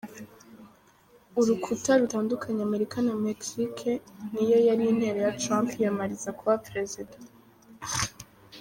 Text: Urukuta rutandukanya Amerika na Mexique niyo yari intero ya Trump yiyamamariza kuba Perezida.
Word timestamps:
Urukuta 1.39 1.91
rutandukanya 2.01 2.61
Amerika 2.67 2.97
na 3.07 3.15
Mexique 3.25 3.91
niyo 4.33 4.57
yari 4.67 4.83
intero 4.91 5.19
ya 5.25 5.35
Trump 5.41 5.67
yiyamamariza 5.73 6.29
kuba 6.37 6.61
Perezida. 6.67 7.15